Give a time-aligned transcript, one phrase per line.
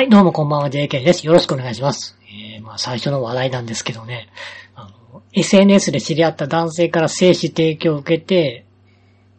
[0.00, 1.26] はい、どうもこんばんは、JK です。
[1.26, 2.16] よろしくお願いします。
[2.54, 4.30] えー、まあ最初の話題なんですけどね、
[4.74, 8.64] あの、SNS で知り合った男性から精子提供を受けて、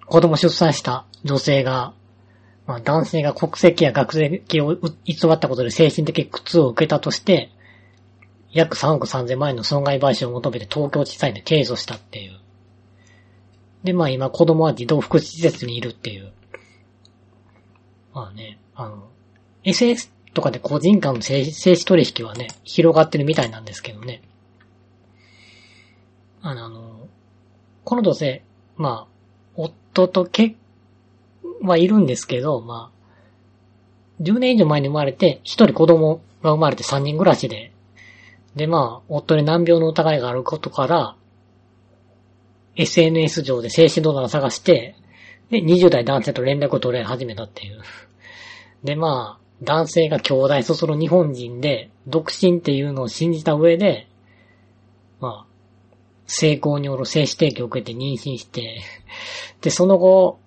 [0.05, 1.95] 子供出産した女性が、
[2.67, 7.49] まあ男性が国籍や学籍を偽ったことで精神的苦痛を受けたとして、
[8.51, 12.39] 約3億3000万円の損害賠償を求めて東京地裁で提訴したっていう。
[13.83, 16.31] で、まあ今子供は児童福祉施設にいるっていう。
[18.13, 19.09] まあね、あの、
[19.63, 24.21] SNS とかで個人間の精精子取引はね、広がってるみたいなんですけどね。
[26.41, 27.07] あの、あの
[27.83, 28.43] この女性、
[28.77, 29.11] まあ、
[29.55, 30.55] 夫と結
[31.61, 37.71] はいるんですけど、まあ、10年以上前に生まれて、一人子供が生まれて3人暮らしで、
[38.55, 41.15] で、まあ、夫に難病の疑いがあることから、
[42.75, 44.95] SNS 上で精子ドナーを探して、
[45.49, 47.81] で、20代男性と連絡を取り始めたっていう。
[48.83, 54.07] で、まあ、男性が兄弟そそる日本人で、独身っていうのを信じた上で、
[55.19, 55.51] まあ、
[56.25, 58.81] 成功による精子提供を受けて妊娠して、
[59.61, 60.39] で、その後、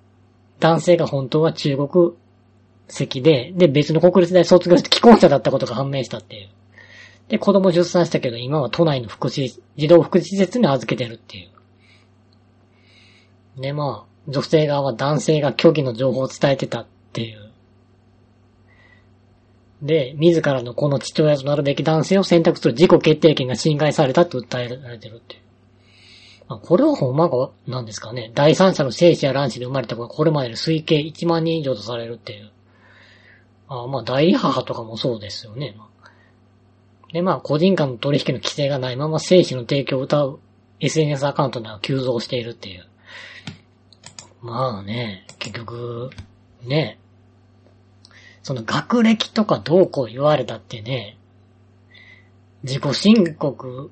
[0.59, 2.15] 男性が本当は中国
[2.89, 6.49] 籍で、で、別の国立大卒業して既婚者だったことが判明したっていう。
[7.29, 11.49] で、子供出産したけど、今は都内の福祉、児童福祉施設に預けてるってい
[13.57, 13.61] う。
[13.61, 17.44] で、まあ、女性側は男性が虚偽の情報を伝えてたっていう。
[19.85, 25.43] で、自らのこの父親となるべき男性を選択する自己決定権が侵害されたと訴えられてるっていう。
[26.49, 28.33] まあ、これはほんまか、なんですかね。
[28.35, 32.51] 第三者の精子や卵子で生まれた子がこれまでの推計1万人以上とされるっていう。
[33.69, 35.77] あまあ、代理母とかもそうですよね。
[37.13, 40.41] で、まあ、個人間の取引の規制がないまま精子の提供を謳う
[40.81, 42.87] SNS アカウントが急増しているっていう。
[44.41, 46.11] まあね、結局、
[46.63, 46.99] ね、
[48.45, 51.17] その学歴とかどうこう言われたってね、
[52.63, 53.91] 自己申告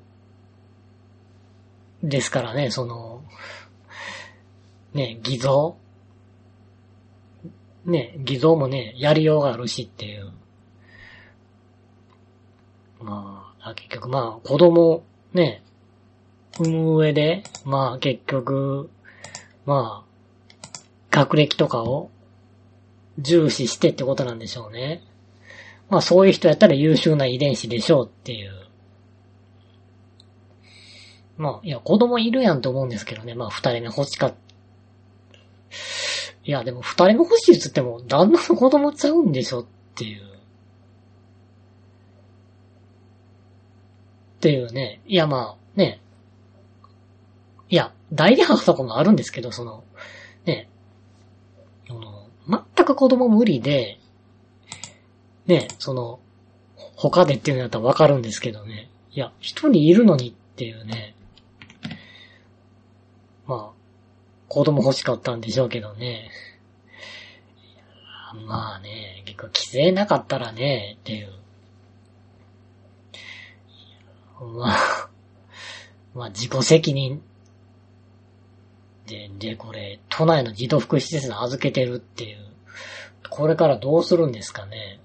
[2.01, 3.21] ですからね、その、
[4.93, 5.75] ね、偽造
[7.85, 10.31] ね、偽造もね、やりようがあるしっていう。
[13.01, 15.03] まあ、結局まあ、子供、
[15.33, 15.61] ね、
[16.59, 18.89] 産む上で、まあ結局、
[19.65, 20.77] まあ、
[21.11, 22.09] 学歴とかを
[23.19, 25.03] 重視してってことなんでしょうね。
[25.89, 28.51] まあそういう人やったら優秀な遺伝子でしょうっていう。
[31.35, 33.33] まあ、いや、子供いるやんと思うんですけどね。
[33.33, 34.33] まあ二人目欲しかっ
[36.45, 40.23] いや、でも二人目欲しいっつっても、旦那の子供ちゃうんでしょっていう。
[40.23, 40.27] っ
[44.41, 45.01] ていうね。
[45.07, 46.01] いや、まあ、ね。
[47.69, 49.85] いや、代理母とかもあるんですけど、その、
[50.45, 50.69] ね。
[51.89, 53.99] あの、全く子供無理で、
[55.45, 56.19] ね、その、
[56.95, 58.89] 他でっていうのだったらわかるんですけどね。
[59.11, 61.15] いや、一人いるのにっていうね。
[63.45, 63.83] まあ、
[64.47, 66.29] 子供欲しかったんでしょうけどね。
[68.45, 71.33] まあね、結構規制なかったらね、っていう。
[74.39, 75.09] まあ、
[76.15, 77.21] まあ自己責任
[79.07, 82.37] で、で、これ、都内の児童福祉施設に預けてるっていう。
[83.29, 84.99] これからどうするんですかね。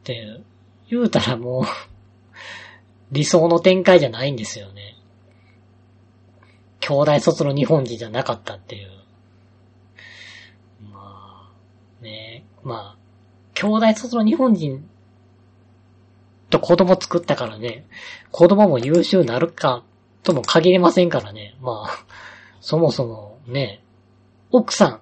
[0.00, 0.40] って、
[0.90, 1.64] 言うたらもう、
[3.12, 4.96] 理想の展開じゃないんですよね。
[6.80, 8.90] 兄弟卒の日本人じゃなかったっていう。
[10.92, 12.98] まあ、ねまあ、
[13.54, 14.86] 兄弟卒の日本人
[16.50, 17.86] と子供作ったからね、
[18.30, 19.84] 子供も優秀なるか
[20.24, 21.54] とも限りませんからね。
[21.60, 22.06] まあ、
[22.60, 23.84] そもそもね、
[24.50, 25.00] 奥さん、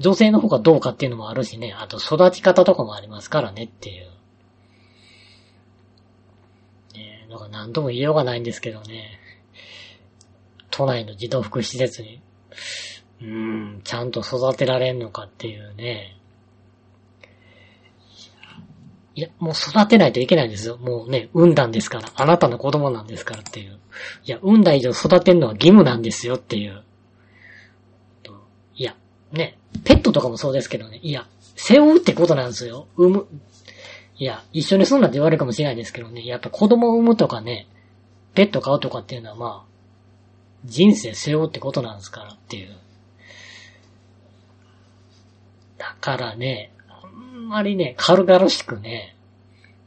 [0.00, 4.06] 女性の方がどうかっていうのもあるしね、あと育ち方とかもありますからねっていう。
[6.94, 9.18] ねだか何とも言いようがないんですけどね。
[10.70, 12.22] 都内の児童福祉施設に、
[13.20, 13.28] うー
[13.78, 16.16] ん、ちゃんと育てられんのかっていうね。
[19.14, 20.78] いや、もう育てないといけないんですよ。
[20.78, 22.10] もうね、産んだんですから。
[22.14, 23.78] あなたの子供なんですからっていう。
[24.24, 26.82] いや、産んだ以上育てるのは義務なんですよっていう。
[28.74, 28.96] いや、
[29.32, 30.98] ね、ペットとかもそうですけどね。
[31.02, 31.26] いや、
[31.56, 32.86] 背負うってことなんですよ。
[32.96, 33.26] 産む。
[34.16, 36.24] いや、一緒に住んだって言われるかもしれないですけどね。
[36.24, 37.66] やっぱ子供を産むとかね、
[38.34, 39.72] ペット飼うとかっていうのはまあ、
[40.64, 42.76] 人生背負うってことなんですからっていう。
[45.76, 46.71] だからね、
[47.52, 49.14] まりね、軽々しくね、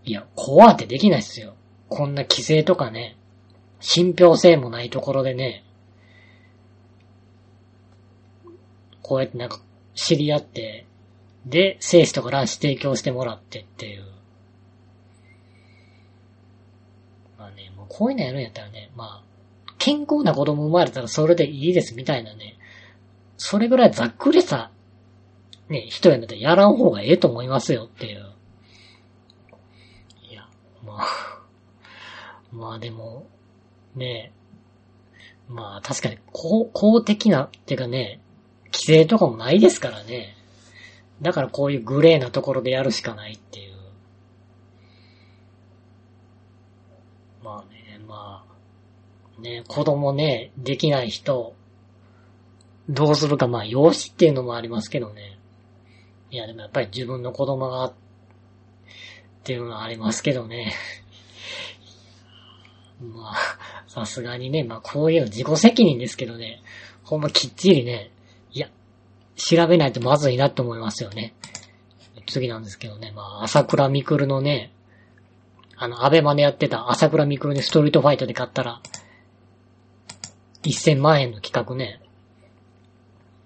[0.03, 1.56] いや、怖ってできないっすよ。
[1.89, 3.17] こんな規制とかね、
[3.79, 5.63] 信憑性もないところでね、
[9.01, 9.59] こうやってなんか
[9.95, 10.85] 知り合って、
[11.47, 14.06] で、精子とか卵子提供してもらってっていう。
[17.39, 19.23] まあね、もうこういうのやるんやったらね、ま
[19.67, 22.57] あ、健康な子供生まれたらそれでいいですみたいなね、
[23.38, 24.69] それぐらいざっくりさ、
[25.69, 28.31] ね、人やめてやらん方がええと思いますよっていう。
[30.29, 30.47] いや、
[30.83, 31.41] まあ、
[32.53, 33.25] まあでも、
[33.95, 34.31] ね、
[35.50, 38.19] まあ確かに公公的な、っていうかね、
[38.65, 40.35] 規制とかもないですからね。
[41.21, 43.75] だからこういうグレーなところでやるしかないっていう。
[47.44, 51.56] まあね、まあ、ね、子供ね、できない人、
[52.89, 55.35] どうするか、まあ、養子っていうのもありますけどね。
[56.36, 57.94] いや、でもやっぱり自分の子供が、っ
[59.46, 60.74] ていうのはありますけどね。
[63.00, 63.36] まあ、
[63.88, 66.62] さすがにね、まあこういうの自己責任ですけどね、
[67.06, 68.12] ほんまきっちりね、
[68.52, 68.70] いや、
[69.38, 71.34] 調べないとまずいなって思いますよね。
[72.26, 74.74] 次なんですけどね、まあ、朝倉未来のね、
[75.78, 78.82] あの、アベマでやってた朝倉未来にストリートファイトで買ったら、
[80.64, 82.02] 1000万円の企画ね、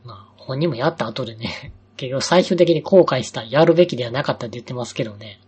[0.04, 5.42] まあ、本人もやった後でね、結局最終的に後悔した、やるべきではなかったって言ってますけどね。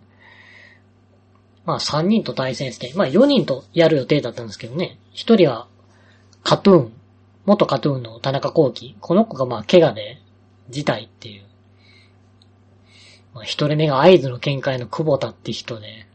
[1.63, 4.99] まあ3人と対戦して、まあ4人とやる予定だったんですけどね。
[5.13, 5.67] 1人は、
[6.43, 6.93] カトゥーン、
[7.45, 8.97] 元カトゥーンの田中幸喜。
[8.99, 10.21] この子がまあ怪我で、
[10.69, 11.43] 辞退っていう。
[13.33, 16.05] まあ1人目が合図の見解の久保田って人で、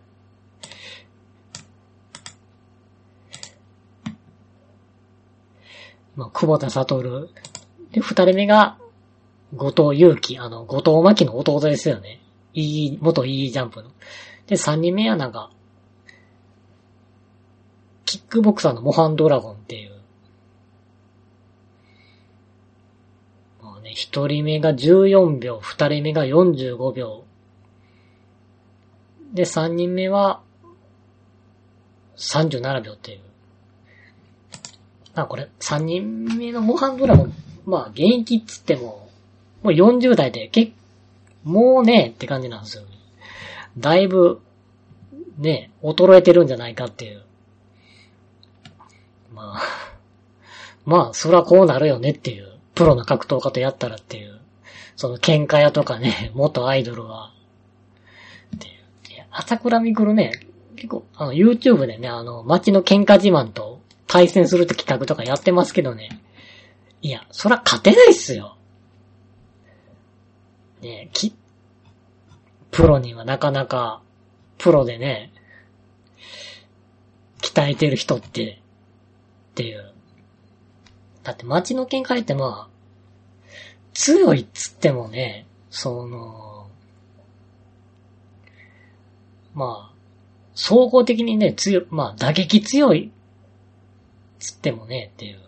[6.14, 7.28] まあ、久保田悟。
[7.92, 8.76] で、二人目が、
[9.54, 12.20] 後藤祐樹、あの、後藤真希の弟ですよね。
[12.52, 13.90] いい、元いいジャンプの。
[14.46, 15.50] で、三人目はなんか、
[18.04, 20.00] キックボクサーのモハンドラゴンっていう。
[23.62, 27.24] まあね、一人目が14秒、二人目が45秒。
[29.34, 30.40] で、三人目は
[32.16, 33.20] 37秒っていう。
[35.14, 37.32] まあこれ、三人目のモハンドラゴン、
[37.64, 39.05] まあ現役っつっても、
[39.62, 40.72] もう40代で結
[41.46, 42.82] もうね、って感じなんですよ。
[43.78, 44.40] だいぶ、
[45.38, 47.22] ね、衰えてるんじゃないかっていう。
[49.32, 49.62] まあ、
[50.84, 52.52] まあ、そらこうなるよねっていう。
[52.74, 54.40] プロの格闘家とやったらっていう。
[54.96, 57.32] その喧嘩屋とかね、 元アイドルは。
[58.56, 59.14] っていう。
[59.14, 60.32] いや、朝倉未来ね、
[60.74, 66.20] 結構、あの、YouTube でね、あの、街の喧嘩自慢と対戦するって企画とかやってますけどね。
[67.02, 68.55] いや、そら勝てないっすよ。
[70.80, 71.34] ねき、
[72.70, 74.02] プロにはなかなか、
[74.58, 75.32] プロでね、
[77.40, 78.60] 鍛えてる人って、
[79.52, 79.92] っていう。
[81.22, 82.76] だって街の喧嘩ってまあ、
[83.94, 86.68] 強いっつってもね、その、
[89.54, 89.96] まあ、
[90.54, 93.10] 総合的にね、強い、まあ打撃強いっ
[94.38, 95.40] つってもね、っていう。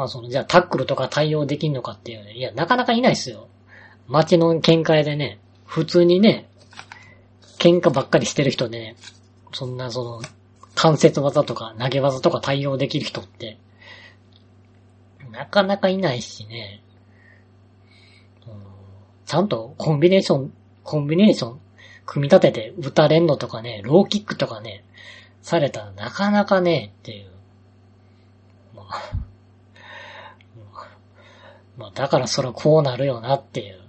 [0.00, 2.32] まあその、じゃあタックルとか対応できんのかっていうね。
[2.32, 3.48] いや、なかなかいないっすよ。
[4.08, 6.48] 街の喧嘩屋でね、普通にね、
[7.58, 8.96] 喧嘩ばっかりしてる人でね、
[9.52, 10.22] そんなその、
[10.74, 13.58] 関節技とか投げ技とか対応できる人って、
[15.32, 16.82] なかなかいないしね、
[19.26, 20.52] ちゃんとコンビネーション、
[20.82, 21.60] コンビネーション、
[22.06, 24.82] 組み立てて打たれんのとかね、ローキックとかね、
[25.42, 27.30] されたらなかなかね、っていう。
[28.74, 29.29] まあ、
[31.80, 33.80] まあ、だからそらこうなるよなっていう。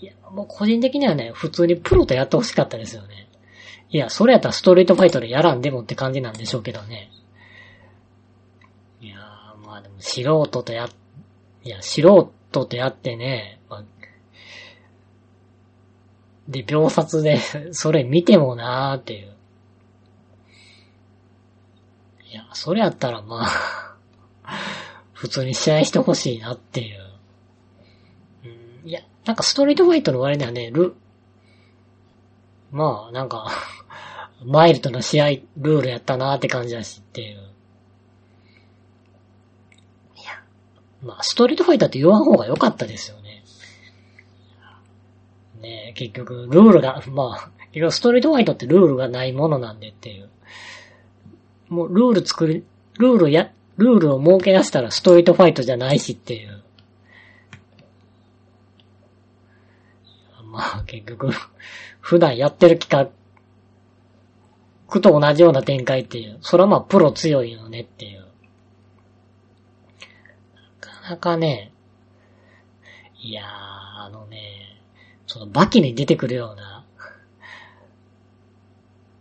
[0.00, 3.28] いや、もう個人的にはね、普通にプロとやってほしかったですよね。
[3.90, 7.10] いや、それやったらストリートファイトでやらんでもって感じなんでしょうけどね。
[9.02, 10.88] いやー、まあでも素人とや、
[11.64, 12.00] いや、素
[12.50, 13.84] 人とやってね、まあ、
[16.48, 17.38] で、秒殺で
[17.72, 19.36] それ見てもなーっていう。
[22.30, 23.96] いや、それやったらまあ
[25.22, 26.98] 普通に試合してほしいなっていう。
[28.82, 30.96] うん、いや、なんかストリートファイトの割にはね、ル、
[32.72, 33.52] まあ、なんか
[34.44, 37.36] マイルドな試合ルールやったなーって感じだしっていう。
[37.36, 37.38] い
[40.24, 40.42] や、
[41.04, 43.44] まあ、ストリートファイターって言わん方が良かったですよね。
[45.60, 47.50] ね結局、ルールが、 まあ、
[47.92, 50.30] ストリートファイトってルールがないものなんでっていう。
[51.68, 52.64] もうルール作り、
[52.98, 56.62] ルールや、ルールを設け出したらストリートファイトじゃないしっていう。
[60.52, 61.30] まあ結局、
[62.00, 63.10] 普段やってる企
[64.90, 66.38] 画と同じような展開っていう。
[66.42, 68.20] それはまあプロ強いよねっていう。
[68.20, 68.26] な
[70.80, 71.72] かなかね、
[73.22, 74.82] いやー、あのね、
[75.26, 76.84] そのバキに出てくるような、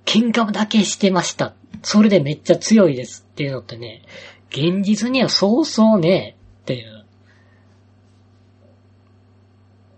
[0.06, 1.54] 喧嘩だけしてました。
[1.84, 4.02] それでめっちゃ強いですっていうのってね、
[4.52, 7.06] 現実にはそうそうねえ、っていう。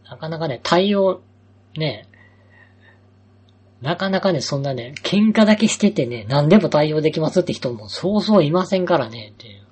[0.10, 1.22] なかなかね、対応、
[1.76, 2.08] ね、
[3.82, 9.64] なかなかね、そんなね、喧嘩だけしててね、何でも対応できますって人もそうそういませんからね、っていう。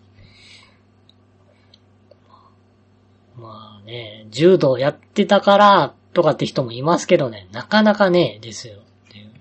[3.37, 8.79] まあね、柔道やってたから、とかって人もいますけどね、なかなかね、ですよ。
[8.79, 9.31] っていう。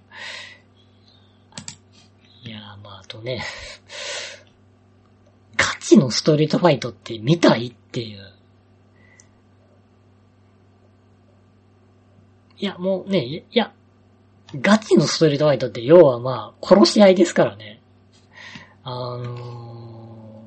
[2.45, 3.43] いや、まあ、あとね、
[5.61, 8.33] ガチのストリートファイトって見たいっていう。
[12.57, 13.75] いや、もうね、いや、
[14.59, 17.83] ガチのストリートファイトって要はまあ、殺し合いですからね。
[18.85, 20.45] あの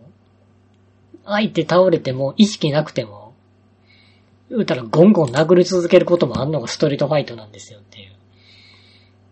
[1.25, 3.36] ー、相手倒れても意識なくても、
[4.50, 8.15] 言うたらゴンゴン殴り続けることもあんのがストリートファイトなんですよっていう。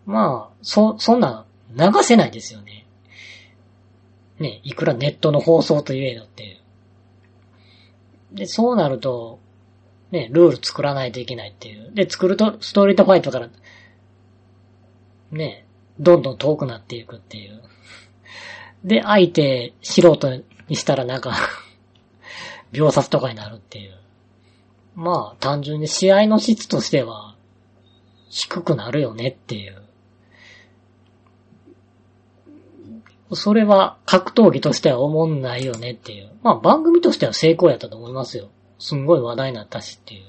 [0.06, 1.46] まあ、そ、そんな
[1.76, 2.81] 流せないですよね。
[4.42, 6.58] ね、いくらネットの放送と言えどっていう。
[8.34, 9.40] で、そうなると、
[10.12, 11.92] ね、ルール作らないといけないっていう。
[11.94, 13.50] で、作ると、ストリートファイトから
[15.32, 15.66] ね、
[16.00, 17.62] どんどん遠くなっていくっていう。
[18.84, 21.36] で、相手、素人にしたらなんか
[22.72, 23.94] 秒殺とかになるっていう。
[24.96, 27.36] まあ、単純に試合の質としては、
[28.30, 29.81] 低くなるよねっていう。
[33.34, 36.32] それは格闘技としては思んないよねっていう。
[36.44, 38.50] まあ番組としては成功やったと思いますよ。
[38.80, 40.24] すんごい話題になったしっていう。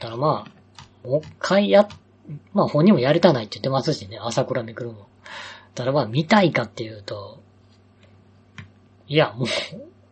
[0.00, 0.46] だからま
[1.04, 1.88] あ、もう一回や
[2.52, 5.06] まあ本人もやりたないって言ってますしね、朝倉めくるも。
[5.74, 7.40] ただまあ見たいかっていうと、
[9.08, 9.48] いや、もう、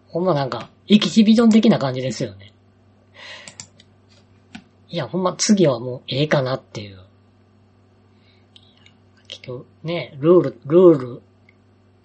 [0.08, 2.52] ほんまなんか、エキシビジョン的な感じですよね。
[4.88, 7.03] いや、ほんま次はもうええかなっていう。
[9.46, 11.22] 局、ね、ルール、ルール、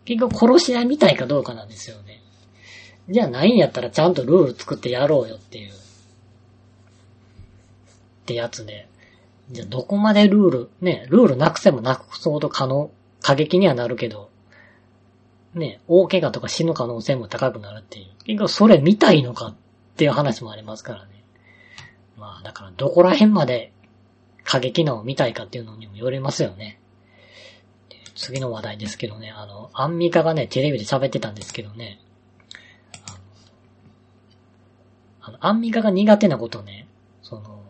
[0.05, 2.21] 結局殺し合いみたいかどうかなんですよね。
[3.09, 5.69] じゃあないんやったらちゃんとルール作ってやろうよっていう。
[5.69, 5.73] っ
[8.25, 8.87] てやつで。
[9.51, 12.91] じゃあどこまでルール、ね、ルールなくせもなくそうと可能、
[13.21, 14.29] 過激にはなるけど、
[15.55, 18.05] ね、大怪我とか死ぬ可能性も高くなるっていう。
[18.25, 19.55] 結構それ見たいのかっ
[19.97, 21.23] ていう話もありますからね。
[22.17, 23.71] まあだからどこら辺まで
[24.43, 26.78] 過激なのを見たいかっていうのにもよりますよね。
[28.19, 32.01] 次の話題ですけどね、あの、アンミカがね、テレビで喋ってたんですけどね、
[35.21, 36.85] あの、アンミカが苦手なことね、
[37.21, 37.63] その、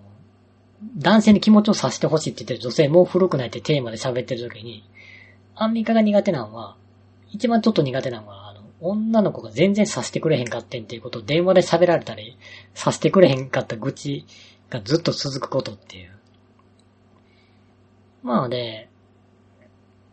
[0.97, 4.89] 男性に気持ちをさせてほしいって言ってる女性もう古くないってテーマで喋ってる時に、
[5.53, 6.77] アンミカが苦手なのは、
[7.29, 12.39] 一番ちょっと苦手なのは、あの、女の子が全然させてくれへんかってんっていうことを電話で喋られたり、
[12.73, 14.25] させてくれへんかった愚痴
[14.71, 16.11] がずっと続くことっていう。
[18.23, 18.88] まあね、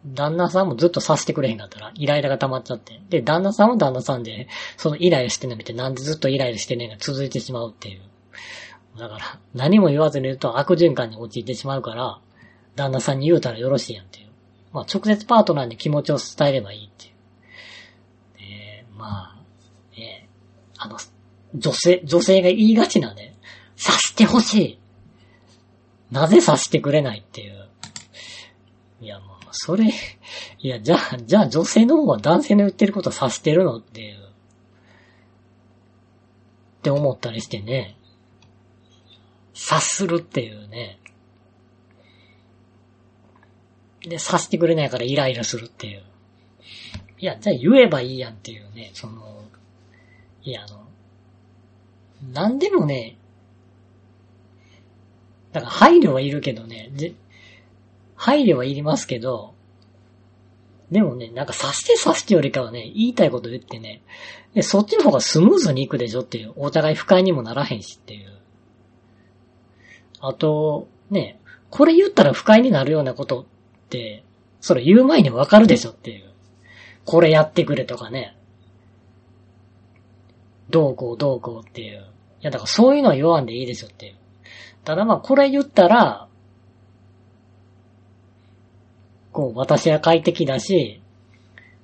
[0.06, 3.00] 旦那さんもずっとさせてくれへんかったら、イライラが溜まっちゃって。
[3.08, 8.00] で、旦那さんは旦那さんで、そのイライラしてんの見て、なんでずっとイライラしてねんが続いてしまうっていう。
[8.98, 12.20] だから、何も言わずに言うと悪循環に陥ってしまうから、
[12.76, 14.26] 旦那さんに言うたらよろしいやんっていう。
[14.72, 17.12] まあ、直接パートナーに気持ちを伝えればいいっていう。
[18.38, 20.28] えー、まあ、ね、
[20.78, 20.98] あの、
[21.54, 23.36] 女性、女性が言いがちなね、
[23.76, 24.78] さしてほしい。
[26.10, 27.68] なぜさしてくれないっていう。
[29.06, 29.84] いや、まあ、それ、
[30.58, 34.16] いや、じゃあ、じゃあ女性の方は男性の言ってることさしてるのっていう。
[34.16, 34.20] っ
[36.82, 37.96] て思ったりしてね。
[39.54, 40.98] 察するっていうね。
[44.00, 46.02] で、察してくれないからイライラするっていう。
[47.20, 49.44] いや、じゃあ言えばいいやんっていうね、その、
[50.42, 50.84] いや、あの、
[52.32, 53.16] なんでもね、
[55.52, 56.90] だから配慮はいるけどね、
[58.16, 59.54] 配慮はいりますけど、
[60.90, 64.02] でもね、なんか察して察してよりかはね、言いたいこと言ってね、
[64.54, 68.32] で、そっちの方がスムーズにいくでしょっていう、お互い不快にもならへんしっていう。
[70.20, 73.44] あと、ね、これ言ったら不快になるようなことっ
[73.90, 74.24] て、
[74.60, 76.30] それ言う前にわかるでしょっていう。
[77.04, 78.36] これやってくれとかね。
[80.70, 81.98] どうこうどうこうっていう。
[81.98, 82.00] い
[82.42, 84.16] や、だからそういうのは言わんでいいでしょっていう。
[84.84, 86.28] ただまあこれ言ったら、
[89.36, 91.02] こう、私は快適だし、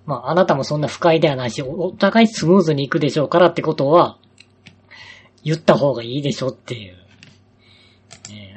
[0.07, 4.17] まああなたもそんな不快ではないし、お互いスムーズに行くでしょうからってことは、
[5.45, 6.97] 言った方がいいでしょっていう。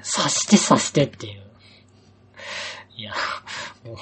[0.01, 1.41] 刺して刺してっていう。
[2.95, 3.11] いや、
[3.83, 3.97] もう、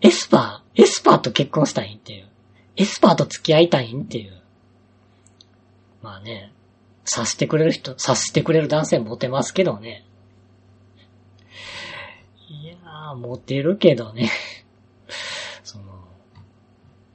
[0.00, 2.28] エスパー、エスパーと結婚したいんっていう。
[2.76, 4.40] エスパーと付き合いたいんっていう。
[6.02, 6.52] まあね、
[7.04, 10.04] 察してくれる人、察してくれる男性モテますけどね。
[13.10, 14.30] いやー、モテるけどね。
[15.64, 15.84] その、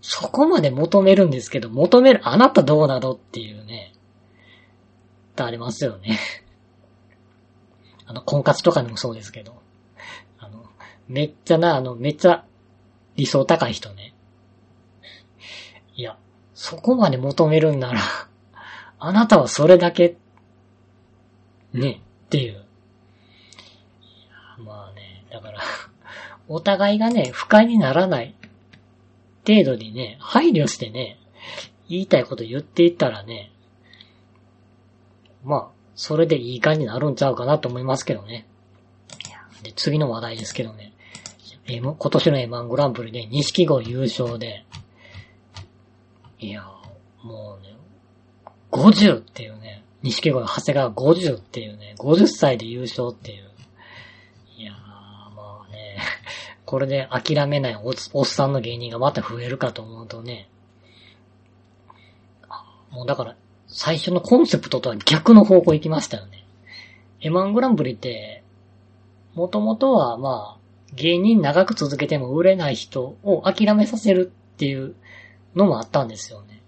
[0.02, 3.94] そこまで求めるんですけど、求める、あなたどうなのっていうね。
[5.32, 6.20] ってありますよね。
[8.06, 9.62] あの、婚活とかでもそうですけど。
[10.40, 10.66] あの、
[11.08, 12.46] めっちゃな、あの、めっちゃ
[13.16, 14.14] 理想高い人ね。
[15.96, 16.18] いや、
[16.54, 18.02] そこまで求めるんなら、
[19.00, 20.18] あなたはそれだけ、
[21.74, 22.66] ね、っていう。
[24.58, 25.60] まあね、だから
[26.48, 28.36] お互いがね、不快にならない
[29.48, 31.20] 程度にね、配慮してね、
[31.88, 33.52] 言いたいこと言っていったらね、
[35.44, 38.48] まあ、それでいい感じになるんちゃうかなと思いますけどね。
[39.64, 40.94] で、次の話題ですけどね。
[41.68, 44.66] M、今年の M1 グランプリで、錦鯉優勝で、
[46.40, 46.64] いや、
[47.24, 47.76] もうね、
[48.72, 53.55] 50っていうね、錦鯉長谷川50っていうね、50歳で優勝っていう。
[56.66, 60.50] これで諦めないおおっさんの芸人がまた増えるかと思うとね、
[62.96, 63.36] もうだから、
[63.68, 66.46] 最初のコンセプトとは逆の方向行きましたよね。
[67.22, 68.44] M1 グランプリって、
[69.34, 74.96] もともとはまあ、芸人長く続けても売れない人を諦めさせるっていう
[75.56, 76.62] のもあったんですよね。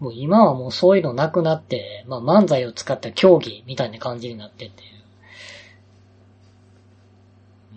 [0.00, 4.70] もう今はもうそういうのなくなって、まあ漫才を使った競技みたいな感じになってていう。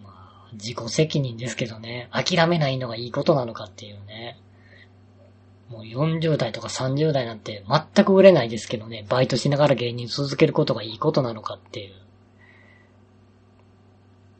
[0.03, 4.39] まあ、自己責任ですけどね、諦めないのがいいことなのかっていうね。
[5.69, 11.93] もう40代とか30代なんて全く売れないですけどね、バイトしながら芸人続けることがいいことなのかっていう。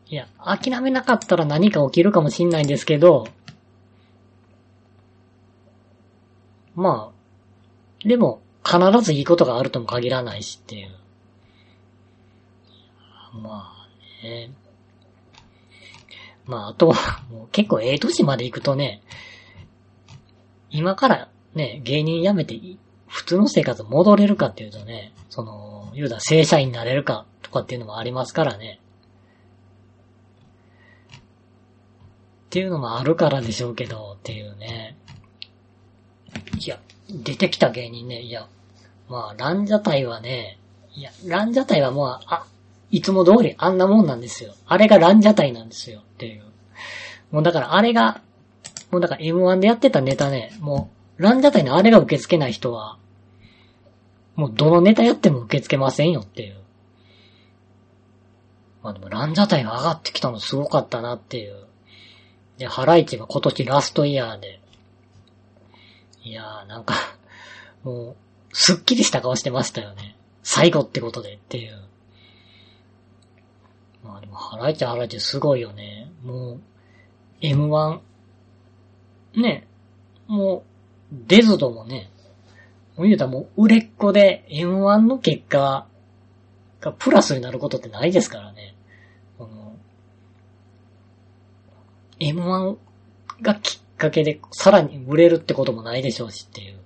[0.08, 3.28] いや、諦めなかったら何か起きるかもしんないんですけど、
[6.76, 10.92] まあ、でも、必ずいいことがあるとも限らないしっていう。
[13.34, 13.88] まあ
[14.24, 14.52] ね。
[16.46, 19.02] まあ、あとは、もう結構ええ年まで行くとね、
[20.70, 22.60] 今からね、芸人辞めて
[23.08, 28.80] 普通の生活戻れるかっていうとね、その、言うたら正社員になれるかとかっていうのもありますからね。
[31.12, 34.98] っていうのもあるからでしょうけど、っていうね。
[36.60, 36.80] いや、
[37.10, 38.48] 出てきた芸人ね、いや、
[39.10, 40.58] まあ、ランジャタイはね、
[40.96, 42.46] いや、ランジャタイはもう、あ、
[42.90, 44.54] いつも通りあんなもんなんですよ。
[44.66, 46.44] あれがランジャタイなんですよ、っていう。
[47.32, 48.22] もうだからあれが、
[48.92, 52.98] もうだから M1 でやってたネタね、もう、ランジャタイのあれが受け付けない人は、
[54.36, 56.56] もうどのネタやっても受け付けませんよっていう。
[58.82, 61.66] まあでもランジャタイが上がってきたのすごかったなっていう。
[62.58, 64.60] で、ハライチが今年ラストイヤーで、
[66.24, 66.96] いやーなんか
[67.84, 68.16] もう、
[68.54, 70.16] すっきりした顔してましたよね。
[70.42, 71.84] 最後ってことでっていう。
[74.04, 76.12] まあでも、ハライチハライチすごいよね。
[76.24, 76.62] もう、
[77.42, 78.00] M1、
[79.36, 79.68] ね、
[80.28, 80.64] も
[81.12, 82.10] う、デズドもね、
[82.96, 85.88] もう言うたらもう売れっ子で M1 の結果
[86.80, 88.76] がプラスになることってないですからね。
[89.38, 89.76] この、
[92.20, 92.78] M1
[93.42, 96.80] がきっかけでさらに売れるってこともないでしょうしっていう。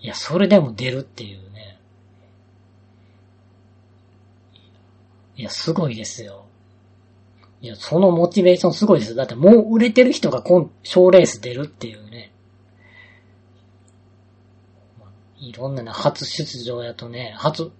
[0.00, 1.78] いや、それでも出るっていうね。
[5.36, 6.43] いや、すごいですよ。
[7.64, 9.16] いや、そのモチベーションすごいですよ。
[9.16, 12.30] だってもう売れてる人が今、賞レース出るっていうね。
[15.38, 17.72] いろんなね、初出場やとね、初、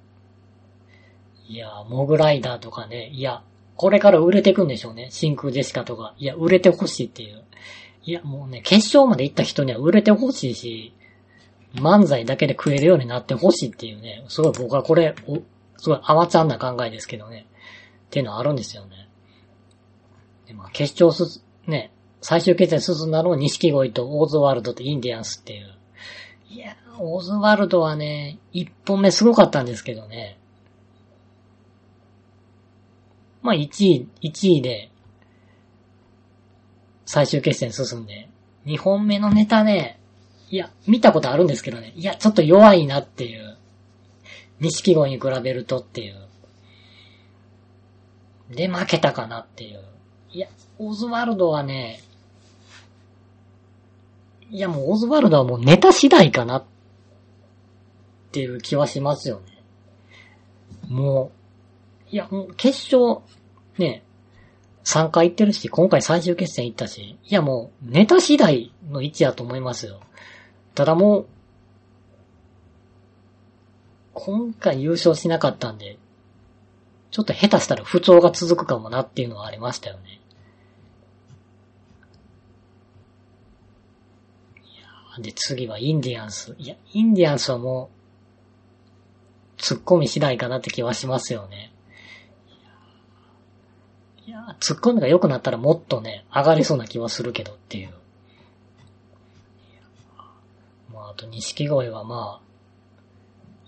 [1.46, 3.42] いや、モグライダーとかね、いや、
[3.76, 5.08] これから売れてくんでしょうね。
[5.10, 6.14] 真空ジェシカとか。
[6.16, 7.44] いや、売れてほしいっていう。
[8.04, 10.94] いや、もうね、決勝まで行った人には売れてほしいし、
[11.74, 15.42] 漫才だけで食えるようになってほしいっていうね、すごい僕はこれ、お
[15.76, 17.46] すごい甘ちゃんな考えですけどね。
[18.06, 19.04] っていうのはあるんですよね。
[20.46, 25.74] で、まあ、決勝す、ね、最終決戦進んだのは錦鯉とオーズワールドとインディアンスっていう。
[26.50, 30.38] いや、オーズワールドはね、一本目すごかったんですけどね。
[33.42, 34.90] まあ、1位、1位で、
[37.04, 38.28] 最終決戦進んで、
[38.64, 40.00] 2本目のネタね、
[40.50, 43.58] いや、見たことあるんですけどね、いや、ちょっと弱いなっていう。
[44.60, 46.28] 錦鯉に比べるとっていう。
[48.50, 49.82] で、負けたかなっていう。
[50.34, 50.48] いや、
[50.80, 52.02] オズワルドはね、
[54.50, 56.64] いやもうオズワルドはもうネタ次第かなっ
[58.32, 59.62] ていう気はしますよね。
[60.88, 61.30] も
[62.10, 63.22] う、いや、もう決勝、
[63.78, 64.02] ね、
[64.84, 70.00] 3回行ってるし、今回最終決戦行ったし、いやもう、ネタ次第の位置やと思いますよ。
[70.74, 71.26] ただもう、
[74.14, 75.96] 今回優勝しなかったんで、
[77.12, 80.20] ちょっと下手したら不調が続くかもなっていうのはありましたよね。
[84.64, 84.86] いや
[85.22, 86.54] で、次はインディアンス。
[86.58, 87.90] いや、インディアンスはも
[89.58, 91.72] う、突っ込み次第かなって気はしますよね。
[94.26, 97.90] いや、突っ込みが良くなったらもっとね、上がりそうな気はするけどっていう。
[100.92, 102.44] まあ、あと、錦鯉はまあ、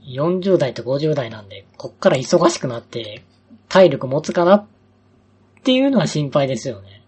[0.06, 3.24] 40代と50代なんで、こっから忙しくなって、
[3.68, 4.66] 体力持つかなっ
[5.64, 7.02] ていうのは心配ですよね。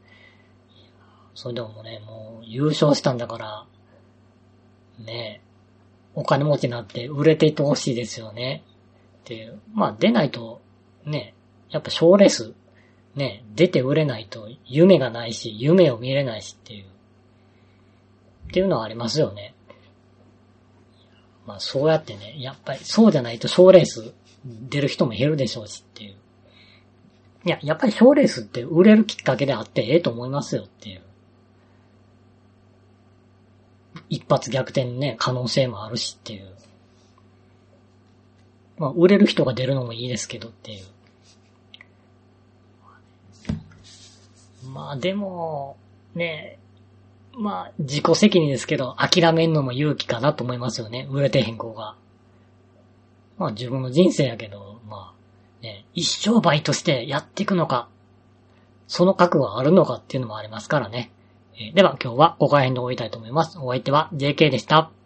[1.35, 3.66] それでもね、もう優勝したんだから、
[4.98, 5.40] ね
[6.14, 8.64] お金持ちになって売れていってほしいですよね。
[9.20, 9.61] っていう。
[9.72, 10.61] まあ出ないと、
[11.04, 11.34] ね、
[11.70, 12.54] やっぱ賞レース
[13.18, 16.84] ね、出て売れないと夢がないし、夢を見れないしっていう。
[16.84, 19.54] っていうのはありますよね。
[21.46, 24.12] まあそうやってね、やっぱりそうじゃないと賞レース
[24.44, 26.16] 出る人も減るでしょうしっていう。
[27.44, 31.02] いや、やっぱり賞レースって売れるきっかけであってええと思いますよっていう。
[34.08, 36.52] 一発逆転ね、可能性もあるしっていう。
[38.78, 40.84] まあ、売れる人が出るのもいいですけどっていう。
[44.68, 45.76] まあでも、
[46.14, 46.58] ね、
[47.32, 51.08] まあ自己責任ですけど、諦めんのも勇気かなと思いますよね。
[51.11, 51.96] 売れてへん子が。
[53.38, 57.88] まあ自分の人生やけど、まあ、ね、一生バイトしてやっていくのか、
[58.87, 61.11] その覚悟はあるのかっていうのもありますからね。
[61.75, 63.59] では今日はここら辺で終わりたいと思います。
[63.59, 64.97] お相手は JK でした。